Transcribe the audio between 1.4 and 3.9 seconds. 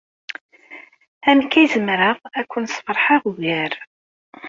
ay zemreɣ ad ken-sfeṛḥeɣ ugar?